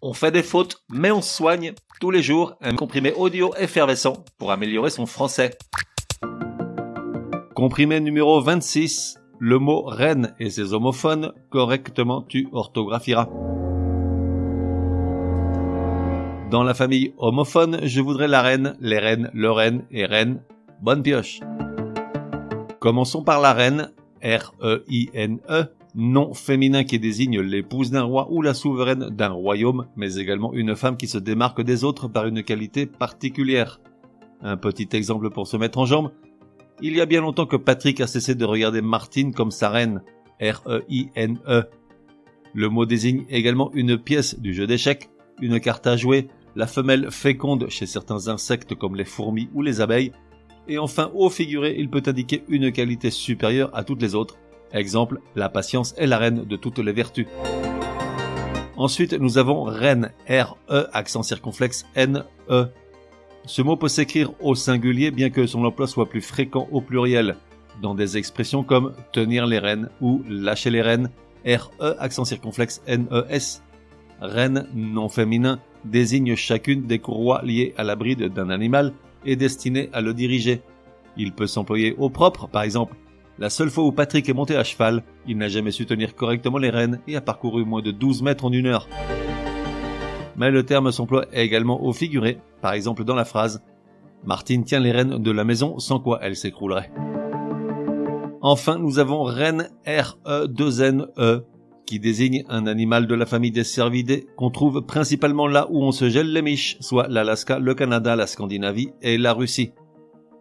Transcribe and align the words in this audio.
On 0.00 0.12
fait 0.12 0.30
des 0.30 0.44
fautes, 0.44 0.84
mais 0.90 1.10
on 1.10 1.20
soigne 1.20 1.72
tous 2.00 2.12
les 2.12 2.22
jours 2.22 2.54
un 2.60 2.76
comprimé 2.76 3.12
audio 3.14 3.52
effervescent 3.58 4.24
pour 4.38 4.52
améliorer 4.52 4.90
son 4.90 5.06
français. 5.06 5.58
Comprimé 7.56 7.98
numéro 7.98 8.40
26. 8.40 9.18
Le 9.40 9.58
mot 9.58 9.82
reine 9.82 10.34
et 10.38 10.50
ses 10.50 10.72
homophones, 10.72 11.32
correctement 11.50 12.22
tu 12.22 12.48
orthographieras. 12.52 13.28
Dans 16.52 16.62
la 16.62 16.74
famille 16.74 17.12
homophone, 17.18 17.80
je 17.82 18.00
voudrais 18.00 18.28
la 18.28 18.42
reine, 18.42 18.76
les 18.80 19.00
reines, 19.00 19.30
le 19.34 19.50
reine 19.50 19.84
et 19.90 20.06
reine. 20.06 20.40
Bonne 20.80 21.02
pioche. 21.02 21.40
Commençons 22.78 23.24
par 23.24 23.40
la 23.40 23.52
reine, 23.52 23.90
R-E-I-N-E, 24.22 25.64
nom 25.94 26.34
féminin 26.34 26.84
qui 26.84 26.98
désigne 26.98 27.40
l'épouse 27.40 27.90
d'un 27.90 28.02
roi 28.02 28.28
ou 28.30 28.42
la 28.42 28.54
souveraine 28.54 29.10
d'un 29.10 29.30
royaume, 29.30 29.86
mais 29.96 30.16
également 30.16 30.52
une 30.52 30.76
femme 30.76 30.96
qui 30.96 31.06
se 31.06 31.18
démarque 31.18 31.62
des 31.62 31.84
autres 31.84 32.08
par 32.08 32.26
une 32.26 32.42
qualité 32.42 32.86
particulière. 32.86 33.80
Un 34.40 34.56
petit 34.56 34.88
exemple 34.92 35.30
pour 35.30 35.46
se 35.46 35.56
mettre 35.56 35.78
en 35.78 35.86
jambe. 35.86 36.12
Il 36.80 36.94
y 36.94 37.00
a 37.00 37.06
bien 37.06 37.20
longtemps 37.20 37.46
que 37.46 37.56
Patrick 37.56 38.00
a 38.00 38.06
cessé 38.06 38.34
de 38.34 38.44
regarder 38.44 38.82
Martine 38.82 39.34
comme 39.34 39.50
sa 39.50 39.70
reine, 39.70 40.02
R-E-I-N-E. 40.40 41.64
Le 42.54 42.68
mot 42.68 42.86
désigne 42.86 43.24
également 43.30 43.72
une 43.74 43.98
pièce 43.98 44.38
du 44.38 44.54
jeu 44.54 44.66
d'échecs, 44.66 45.10
une 45.40 45.58
carte 45.60 45.86
à 45.86 45.96
jouer, 45.96 46.28
la 46.54 46.66
femelle 46.66 47.10
féconde 47.10 47.68
chez 47.68 47.86
certains 47.86 48.28
insectes 48.28 48.74
comme 48.74 48.96
les 48.96 49.04
fourmis 49.04 49.48
ou 49.54 49.62
les 49.62 49.80
abeilles, 49.80 50.12
et 50.68 50.78
enfin 50.78 51.10
au 51.14 51.30
figuré 51.30 51.76
il 51.78 51.90
peut 51.90 52.02
indiquer 52.06 52.44
une 52.48 52.72
qualité 52.72 53.10
supérieure 53.10 53.70
à 53.74 53.84
toutes 53.84 54.02
les 54.02 54.14
autres, 54.14 54.38
Exemple, 54.72 55.20
la 55.34 55.48
patience 55.48 55.94
est 55.96 56.06
la 56.06 56.18
reine 56.18 56.44
de 56.44 56.56
toutes 56.56 56.78
les 56.78 56.92
vertus. 56.92 57.26
Ensuite, 58.76 59.14
nous 59.14 59.38
avons 59.38 59.64
reine, 59.64 60.12
R-E, 60.28 60.86
accent 60.92 61.22
circonflexe, 61.22 61.86
N-E. 61.96 62.66
Ce 63.44 63.62
mot 63.62 63.76
peut 63.76 63.88
s'écrire 63.88 64.32
au 64.40 64.54
singulier 64.54 65.10
bien 65.10 65.30
que 65.30 65.46
son 65.46 65.64
emploi 65.64 65.86
soit 65.86 66.08
plus 66.08 66.20
fréquent 66.20 66.68
au 66.70 66.80
pluriel, 66.80 67.36
dans 67.80 67.94
des 67.94 68.18
expressions 68.18 68.62
comme 68.62 68.92
tenir 69.12 69.46
les 69.46 69.58
rênes 69.58 69.88
ou 70.00 70.22
lâcher 70.28 70.70
les 70.70 70.82
rênes, 70.82 71.10
R-E, 71.46 71.96
accent 71.98 72.24
circonflexe, 72.24 72.82
N-E-S. 72.86 73.62
Reine, 74.20 74.66
non 74.74 75.08
féminin, 75.08 75.60
désigne 75.84 76.34
chacune 76.36 76.86
des 76.86 76.98
courroies 76.98 77.40
liées 77.44 77.72
à 77.78 77.84
la 77.84 77.96
bride 77.96 78.32
d'un 78.32 78.50
animal 78.50 78.92
et 79.24 79.36
destinées 79.36 79.88
à 79.92 80.00
le 80.00 80.12
diriger. 80.12 80.60
Il 81.16 81.32
peut 81.32 81.46
s'employer 81.46 81.94
au 81.98 82.10
propre, 82.10 82.48
par 82.48 82.62
exemple, 82.62 82.94
la 83.38 83.50
seule 83.50 83.70
fois 83.70 83.84
où 83.84 83.92
Patrick 83.92 84.28
est 84.28 84.34
monté 84.34 84.56
à 84.56 84.64
cheval, 84.64 85.04
il 85.26 85.38
n'a 85.38 85.48
jamais 85.48 85.70
su 85.70 85.86
tenir 85.86 86.14
correctement 86.14 86.58
les 86.58 86.70
rênes 86.70 87.00
et 87.06 87.16
a 87.16 87.20
parcouru 87.20 87.64
moins 87.64 87.82
de 87.82 87.90
12 87.90 88.22
mètres 88.22 88.44
en 88.44 88.52
une 88.52 88.66
heure. 88.66 88.88
Mais 90.36 90.50
le 90.50 90.64
terme 90.64 90.90
s'emploie 90.90 91.26
également 91.32 91.82
au 91.84 91.92
figuré, 91.92 92.38
par 92.60 92.72
exemple 92.72 93.04
dans 93.04 93.14
la 93.14 93.24
phrase 93.24 93.62
Martine 94.24 94.64
tient 94.64 94.80
les 94.80 94.90
rênes 94.90 95.18
de 95.18 95.30
la 95.30 95.44
maison 95.44 95.78
sans 95.78 96.00
quoi 96.00 96.18
elle 96.22 96.36
s'écroulerait. 96.36 96.90
Enfin, 98.40 98.78
nous 98.78 98.98
avons 98.98 99.22
reine 99.22 99.70
R-E-2-N-E, 99.86 101.44
qui 101.86 101.98
désigne 101.98 102.44
un 102.48 102.66
animal 102.66 103.06
de 103.06 103.14
la 103.14 103.26
famille 103.26 103.50
des 103.50 103.64
cervidés 103.64 104.26
qu'on 104.36 104.50
trouve 104.50 104.82
principalement 104.82 105.46
là 105.46 105.66
où 105.70 105.82
on 105.82 105.92
se 105.92 106.08
gèle 106.08 106.32
les 106.32 106.42
miches, 106.42 106.76
soit 106.80 107.08
l'Alaska, 107.08 107.58
le 107.58 107.74
Canada, 107.74 108.14
la 108.14 108.26
Scandinavie 108.26 108.90
et 109.00 109.16
la 109.16 109.32
Russie. 109.32 109.72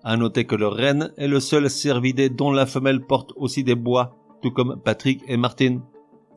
À 0.10 0.16
noter 0.16 0.46
que 0.46 0.56
le 0.56 0.70
renne 0.70 1.12
est 1.18 1.28
le 1.28 1.42
seul 1.42 1.70
cervidé 1.70 2.30
dont 2.30 2.50
la 2.50 2.66
femelle 2.66 3.02
porte 3.02 3.34
aussi 3.36 3.66
des 3.66 3.76
bois, 3.76 4.16
tout 4.42 4.52
comme 4.52 4.80
Patrick 4.82 5.22
et 5.28 5.36
Martine. 5.36 5.82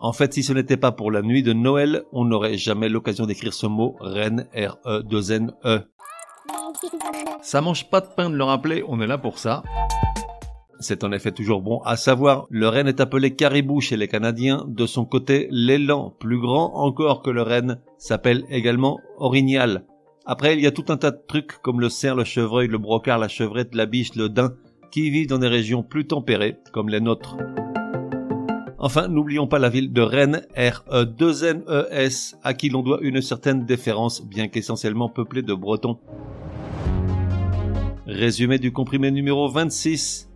En 0.01 0.13
fait, 0.13 0.35
si 0.35 0.43
ce 0.43 0.53
n'était 0.53 0.77
pas 0.77 0.91
pour 0.91 1.13
la 1.13 1.23
nuit 1.23 1.45
de 1.45 1.53
Noël, 1.53 2.03
on 2.11 2.25
n'aurait 2.25 2.59
jamais 2.59 2.89
l'occasion 2.89 3.27
d'écrire 3.27 3.55
ce 3.55 3.69
mot 3.69 3.95
reine 4.01 4.49
R-E-2-N-E. 4.57 5.53
-E. 5.65 5.85
Ça 7.43 7.61
mange 7.61 7.89
pas 7.89 8.01
de 8.01 8.09
pain 8.17 8.29
de 8.29 8.35
le 8.35 8.43
rappeler, 8.43 8.83
on 8.89 9.01
est 9.01 9.07
là 9.07 9.19
pour 9.19 9.39
ça. 9.39 9.63
C'est 10.81 11.05
en 11.05 11.13
effet 11.13 11.31
toujours 11.31 11.63
bon 11.63 11.81
à 11.85 11.97
savoir, 11.97 12.49
le 12.51 12.69
renne 12.69 12.89
est 12.89 12.99
appelé 12.99 13.37
caribou 13.37 13.81
chez 13.81 13.97
les 13.97 14.09
Canadiens, 14.09 14.65
de 14.67 14.87
son 14.87 15.05
côté 15.05 15.47
l'élan, 15.53 16.13
plus 16.19 16.41
grand 16.41 16.75
encore 16.75 17.23
que 17.23 17.31
le 17.31 17.43
renne, 17.43 17.79
s'appelle 17.99 18.43
également 18.51 18.99
orignal. 19.19 19.85
Après, 20.27 20.55
il 20.55 20.61
y 20.61 20.67
a 20.67 20.71
tout 20.71 20.85
un 20.89 20.99
tas 20.99 21.13
de 21.13 21.21
trucs 21.27 21.63
comme 21.63 21.81
le 21.81 21.89
cerf, 21.89 22.15
le 22.15 22.25
chevreuil, 22.25 22.69
le 22.69 22.77
brocard, 22.77 23.19
la 23.19 23.29
chevrette, 23.29 23.75
la 23.75 23.87
biche, 23.87 24.15
le 24.15 24.29
daim, 24.29 24.55
qui 24.91 25.09
vivent 25.09 25.29
dans 25.29 25.39
des 25.39 25.49
régions 25.49 25.83
plus 25.83 26.07
tempérées, 26.07 26.59
comme 26.73 26.91
les 26.91 27.01
nôtres. 27.01 27.39
Enfin, 28.79 29.09
n'oublions 29.09 29.47
pas 29.47 29.59
la 29.59 29.71
ville 29.71 29.93
de 29.93 30.03
Rennes, 30.03 30.43
R-E-2-N-E-S, 30.57 32.37
à 32.43 32.55
qui 32.55 32.69
l'on 32.69 32.83
doit 32.83 32.99
une 33.01 33.23
certaine 33.23 33.65
déférence, 33.65 34.23
bien 34.23 34.49
qu'essentiellement 34.49 35.09
peuplée 35.09 35.43
de 35.43 35.55
Bretons. 35.55 35.99
Résumé 38.07 38.59
du 38.59 38.73
comprimé 38.73 39.11
numéro 39.11 39.49
26. 39.49 40.31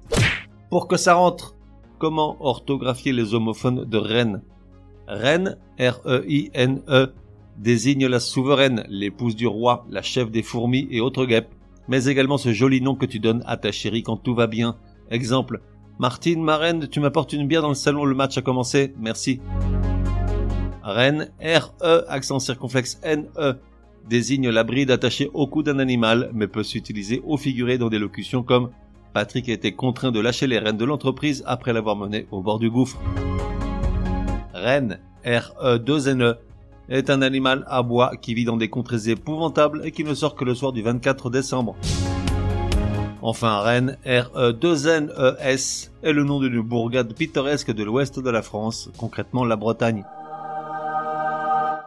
Pour 0.71 0.89
que 0.89 0.97
ça 0.97 1.15
rentre, 1.15 1.57
comment 1.99 2.39
orthographier 2.41 3.13
les 3.13 3.35
homophones 3.35 3.85
de 3.85 3.99
Rennes? 3.99 4.43
Rennes, 5.09 5.59
R-E-I-N-E, 5.79 7.13
désigne 7.59 8.07
la 8.07 8.21
souveraine, 8.21 8.85
l'épouse 8.89 9.37
du 9.37 9.47
roi, 9.47 9.87
la 9.91 10.03
chef 10.03 10.31
des 10.31 10.43
fourmis 10.43 10.89
et 10.91 11.01
autres 11.01 11.27
guêpes, 11.27 11.55
mais 11.89 12.07
également 12.07 12.39
ce 12.39 12.53
joli 12.53 12.81
nom 12.81 12.95
que 12.95 13.07
tu 13.07 13.19
donnes 13.19 13.43
à 13.47 13.57
ta 13.57 13.73
chérie 13.73 14.03
quand 14.03 14.17
tout 14.17 14.35
va 14.35 14.47
bien. 14.47 14.77
Exemple, 15.11 15.61
Martine, 15.99 16.43
ma 16.43 16.59
tu 16.91 17.01
m'apportes 17.01 17.33
une 17.33 17.47
bière 17.47 17.63
dans 17.63 17.69
le 17.69 17.75
salon, 17.75 18.05
le 18.05 18.15
match 18.15 18.37
a 18.39 18.43
commencé, 18.43 18.95
merci. 18.99 19.41
Reine, 20.83 21.31
R-E, 21.41 22.05
accent 22.09 22.41
circonflexe 22.41 23.01
N-E, 23.03 23.55
désigne 24.09 24.51
la 24.51 24.65
bride 24.65 24.91
attachée 24.91 25.31
au 25.33 25.47
cou 25.47 25.63
d'un 25.63 25.79
animal, 25.79 26.31
mais 26.35 26.49
peut 26.49 26.63
s'utiliser 26.63 27.23
au 27.25 27.37
figuré 27.37 27.79
dans 27.79 27.89
des 27.89 27.99
locutions 27.99 28.43
comme 28.43 28.71
Patrick 29.15 29.49
a 29.49 29.53
été 29.53 29.73
contraint 29.73 30.11
de 30.11 30.19
lâcher 30.19 30.49
les 30.49 30.59
rênes 30.59 30.77
de 30.77 30.85
l'entreprise 30.85 31.45
après 31.47 31.73
l'avoir 31.73 31.95
mené 31.95 32.27
au 32.33 32.43
bord 32.43 32.59
du 32.59 32.69
gouffre. 32.69 33.01
Reine, 34.53 34.99
R-E-2-N-E, 35.25 36.37
est 36.89 37.11
un 37.11 37.23
animal 37.23 37.65
à 37.69 37.83
bois 37.83 38.13
qui 38.21 38.35
vit 38.35 38.45
dans 38.45 38.57
des 38.57 38.69
contrées 38.69 39.09
épouvantables 39.09 39.83
et 39.85 39.93
qui 39.93 40.05
ne 40.05 40.15
sort 40.15 40.35
que 40.35 40.45
le 40.45 40.55
soir 40.55 40.73
du 40.73 40.83
24 40.83 41.31
décembre. 41.31 41.77
Enfin, 43.23 43.61
Rennes, 43.61 43.97
R-E-2-N-E-S, 44.05 45.93
est 46.03 46.13
le 46.13 46.25
nom 46.25 46.41
d'une 46.41 46.61
bourgade 46.61 47.15
pittoresque 47.15 47.73
de 47.73 47.83
l'ouest 47.83 48.21
de 48.21 48.31
la 48.31 48.43
France, 48.43 48.91
concrètement 48.99 49.47
la 49.47 49.57
Bretagne. 49.57 50.05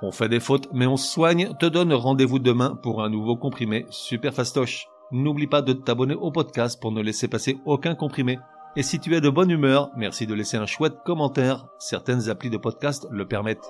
On 0.01 0.11
fait 0.11 0.29
des 0.29 0.39
fautes, 0.39 0.69
mais 0.73 0.87
on 0.87 0.97
se 0.97 1.11
soigne, 1.11 1.53
te 1.59 1.65
donne 1.67 1.93
rendez-vous 1.93 2.39
demain 2.39 2.75
pour 2.81 3.03
un 3.03 3.09
nouveau 3.09 3.35
comprimé 3.35 3.85
super 3.89 4.33
fastoche. 4.33 4.87
N'oublie 5.11 5.47
pas 5.47 5.61
de 5.61 5.73
t'abonner 5.73 6.15
au 6.15 6.31
podcast 6.31 6.81
pour 6.81 6.91
ne 6.91 7.01
laisser 7.01 7.27
passer 7.27 7.59
aucun 7.65 7.95
comprimé. 7.95 8.39
Et 8.75 8.83
si 8.83 8.99
tu 8.99 9.15
es 9.15 9.21
de 9.21 9.29
bonne 9.29 9.49
humeur, 9.49 9.91
merci 9.95 10.27
de 10.27 10.33
laisser 10.33 10.57
un 10.57 10.65
chouette 10.65 10.97
commentaire, 11.05 11.67
certaines 11.79 12.29
applis 12.29 12.49
de 12.49 12.57
podcast 12.57 13.07
le 13.11 13.27
permettent. 13.27 13.69